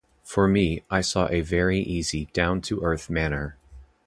[0.23, 3.55] For me, I saw a very easy down-to-earth manner.